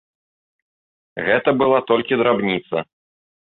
[1.27, 2.77] Гэта была толькі драбніца.